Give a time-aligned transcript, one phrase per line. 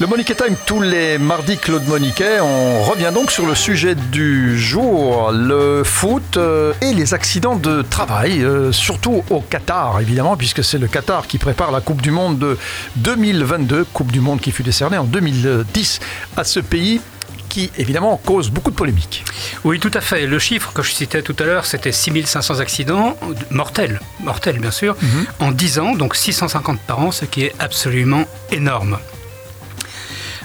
[0.00, 2.38] Le Monique Time tous les mardis, Claude Moniquet.
[2.38, 7.82] On revient donc sur le sujet du jour, le foot euh, et les accidents de
[7.82, 12.12] travail, euh, surtout au Qatar évidemment, puisque c'est le Qatar qui prépare la Coupe du
[12.12, 12.56] Monde de
[12.94, 15.98] 2022, Coupe du Monde qui fut décernée en 2010
[16.36, 17.00] à ce pays
[17.48, 19.24] qui évidemment cause beaucoup de polémiques.
[19.64, 20.26] Oui, tout à fait.
[20.26, 23.16] Le chiffre que je citais tout à l'heure, c'était 6500 accidents
[23.50, 25.26] mortels, mortels bien sûr, mhm.
[25.40, 28.96] en 10 ans, donc 650 par an, ce qui est absolument énorme.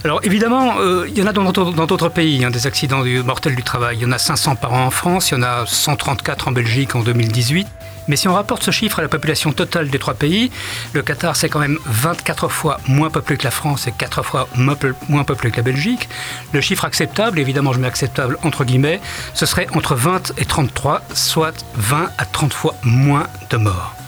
[0.06, 3.64] Alors évidemment, euh, il y en a dans d'autres pays, hein, des accidents mortels du
[3.64, 3.98] travail.
[3.98, 6.52] Il y en a 500 par an en France, il y en a 134 en
[6.52, 7.68] Belgique en 2018.
[8.10, 10.52] Mais si on rapporte ce chiffre à la population totale des trois pays,
[10.92, 14.50] le Qatar c'est quand même 24 fois moins peuplé que la France et 4 fois
[14.58, 16.10] moins peuplé que la Belgique.
[16.52, 19.00] Le chiffre acceptable, évidemment je mets acceptable entre guillemets,
[19.34, 24.03] ce serait entre 20 et 33, soit 20 à 30 fois moins de morts.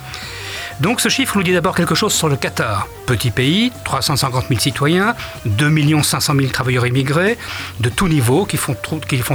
[0.81, 2.88] Donc ce chiffre nous dit d'abord quelque chose sur le Qatar.
[3.05, 5.15] Petit pays, 350 000 citoyens,
[5.45, 7.38] 2 500 000 travailleurs immigrés,
[7.79, 8.75] de tous niveaux qui font,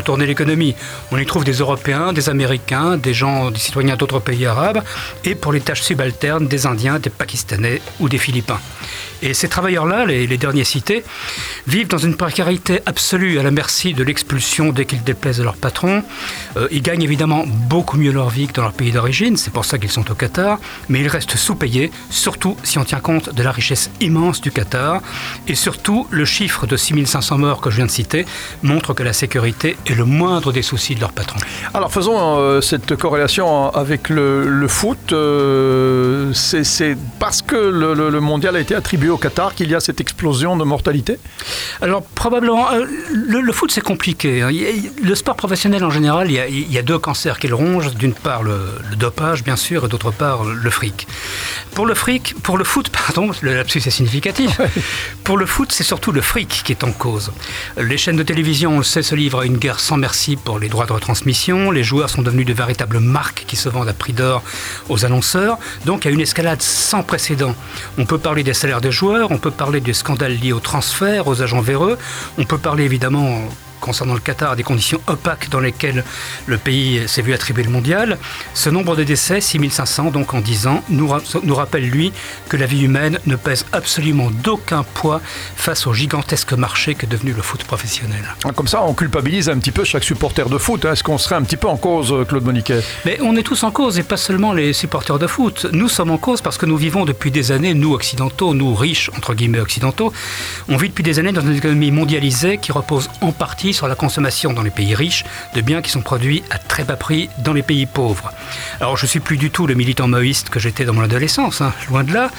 [0.05, 0.75] tourner l'économie.
[1.13, 4.83] On y trouve des Européens, des Américains, des gens, des citoyens d'autres pays arabes,
[5.25, 8.61] et pour les tâches subalternes, des Indiens, des Pakistanais ou des Philippins.
[9.23, 11.05] Et ces travailleurs-là, les, derniers cités,
[11.67, 15.57] vivent dans une précarité absolue à la merci de l'expulsion dès qu'ils déplaisent à leur
[15.57, 16.03] patron.
[16.57, 19.65] Euh, ils gagnent évidemment beaucoup mieux leur vie que dans leur pays d'origine, c'est pour
[19.65, 23.43] ça qu'ils sont au Qatar, mais ils restent sous-payés, surtout si on tient compte de
[23.43, 25.03] la richesse immense du Qatar.
[25.49, 28.25] Et surtout, le chiffre de 6500 morts que je viens de citer
[28.63, 31.39] montre que la sécurité est le moindre des soucis de leur patron.
[31.75, 35.13] Alors faisons euh, cette corrélation avec le, foot.
[35.13, 40.01] Euh, c'est parce que le mondial a été attribué au Qatar qu'il y a cette
[40.01, 41.19] explosion de mortalité?
[41.81, 44.43] Alors probablement, euh, le, foot c'est compliqué.
[44.43, 44.51] Hein.
[45.03, 47.95] Le sport professionnel en général, il y a, deux cancers qui le rongent.
[47.95, 48.59] D'une part le,
[48.97, 51.07] dopage bien sûr et d'autre part le fric.
[51.75, 54.61] Pour le fric, pour le foot, pardon, le lapsus est significatif.
[55.25, 57.33] Pour le foot, c'est surtout le fric qui est en cause.
[57.77, 60.59] Les chaînes de télévision, on le sait, se livrent à une guerre sans merci pour
[60.59, 61.71] les droits de retransmission.
[61.71, 64.43] Les joueurs sont devenus de véritables marques qui se vendent à prix d'or
[64.89, 65.59] aux annonceurs.
[65.87, 67.55] Donc il y a une escalade sans précédent.
[67.99, 71.27] On peut parler des salaires des joueurs on peut parler du scandale lié au transfert,
[71.27, 71.99] aux agents véreux,
[72.39, 73.41] on peut parler évidemment
[73.81, 76.05] concernant le Qatar, des conditions opaques dans lesquelles
[76.47, 78.19] le pays s'est vu attribuer le mondial.
[78.55, 81.11] Ce nombre de décès, 6500 donc en 10 ans, nous,
[81.43, 82.13] nous rappelle lui
[82.49, 85.21] que la vie humaine ne pèse absolument d'aucun poids
[85.57, 88.23] face au gigantesque marché qu'est devenu le foot professionnel.
[88.45, 90.85] Ah, comme ça, on culpabilise un petit peu chaque supporter de foot.
[90.85, 90.93] Hein.
[90.93, 92.81] Est-ce qu'on serait un petit peu en cause, euh, Claude Moniquet?
[93.05, 95.67] Mais on est tous en cause et pas seulement les supporters de foot.
[95.73, 99.11] Nous sommes en cause parce que nous vivons depuis des années, nous occidentaux, nous riches,
[99.17, 100.13] entre guillemets occidentaux,
[100.69, 103.95] on vit depuis des années dans une économie mondialisée qui repose en partie sur la
[103.95, 107.53] consommation dans les pays riches de biens qui sont produits à très bas prix dans
[107.53, 108.33] les pays pauvres.
[108.81, 111.73] Alors je suis plus du tout le militant maoïste que j'étais dans mon adolescence, hein,
[111.89, 112.31] loin de là.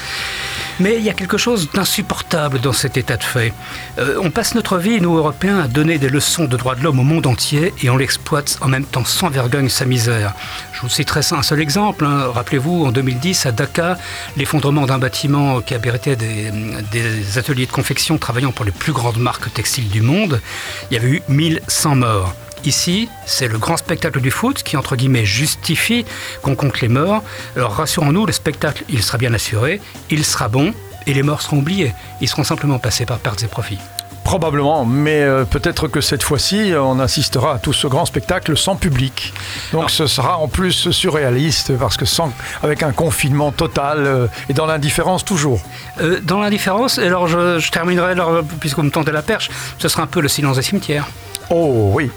[0.82, 3.54] Mais il y a quelque chose d'insupportable dans cet état de fait.
[4.00, 7.00] Euh, on passe notre vie, nous Européens, à donner des leçons de droits de l'homme
[7.00, 10.34] au monde entier et on l'exploite en même temps sans vergogne sa misère.
[10.74, 12.04] Je vous citerai un seul exemple.
[12.04, 12.32] Hein.
[12.34, 13.98] Rappelez-vous, en 2010, à Dakar,
[14.38, 16.50] l'effondrement d'un bâtiment qui abritait des,
[16.92, 20.42] des ateliers de confection travaillant pour les plus grandes marques textiles du monde.
[20.90, 22.34] Il y avait eu 1100 morts.
[22.64, 26.06] Ici, c'est le grand spectacle du foot qui, entre guillemets, justifie
[26.44, 27.24] qu'on compte les morts.
[27.56, 30.74] Alors rassurons-nous, le spectacle, il sera bien assuré, il sera bon,
[31.08, 31.94] et les morts seront oubliés.
[32.22, 33.80] Ils seront simplement passés par pertes et profits.
[34.24, 38.76] Probablement, mais euh, peut-être que cette fois-ci, on assistera à tout ce grand spectacle sans
[38.76, 39.34] public.
[39.72, 44.54] Donc ce sera en plus surréaliste, parce que sans, avec un confinement total euh, et
[44.54, 45.60] dans l'indifférence toujours.
[46.00, 48.14] Euh, dans l'indifférence, alors je, je terminerai,
[48.60, 51.08] puisque vous me tentez la perche, ce sera un peu le silence des cimetières.
[51.50, 52.10] Oh oui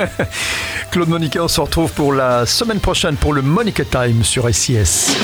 [0.90, 5.16] Claude Monica, on se retrouve pour la semaine prochaine pour le Monica Time sur SIS.